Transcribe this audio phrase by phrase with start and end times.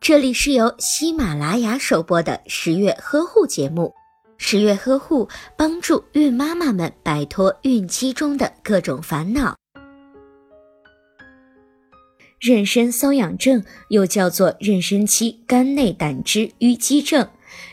[0.00, 3.92] 这里是由喜马拉雅首播的十月呵护节目。
[4.36, 9.56] 十月呵护帮助孕妈妈们摆脱孕期中的各种烦恼。
[12.40, 17.26] 妊娠瘙痒症又叫做妊娠期肝内胆汁淤积症。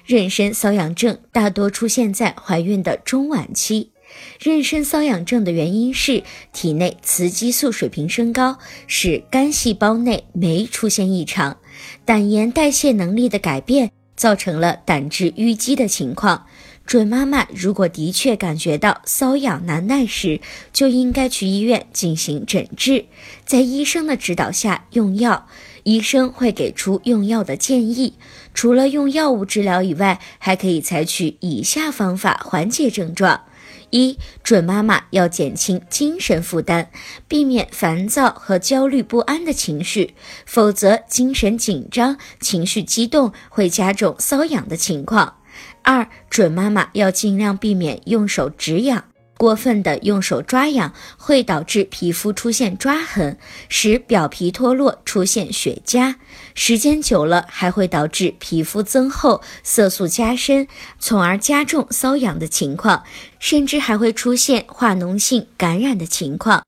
[0.08, 3.92] 妊娠瘙痒症大多出现在怀孕的中晚期。
[4.40, 8.58] 妊娠瘙痒症的原因是体内雌激素水平升高，
[8.88, 11.58] 使肝细胞内酶出现异常，
[12.06, 16.46] 胆盐代谢能力的改变，造成了胆汁淤积的情况。
[16.92, 20.42] 准妈妈如果的确感觉到瘙痒难耐时，
[20.74, 23.06] 就应该去医院进行诊治，
[23.46, 25.48] 在医生的指导下用药。
[25.84, 28.16] 医生会给出用药的建议，
[28.54, 33.44] 除了用药物治疗以外，还可以采取以下方法缓解症状。
[33.92, 36.90] 一准妈妈要减轻精神负担，
[37.30, 40.14] 避免烦躁和焦虑不安的情绪，
[40.46, 45.38] 否则精神紧张、情绪激动会加重瘙痒的情况。
[45.84, 49.04] 二准妈妈要尽量避免用手指痒。
[49.38, 56.14] 过分的用手抓痒会导致皮肤出现抓痕，使表皮脱落，出现血痂。
[56.54, 60.68] 时间久了，还会导致皮肤增厚、色素加深，
[61.00, 63.04] 从而加重瘙痒的情况，
[63.40, 66.62] 甚至还会出现化脓性感染的情况。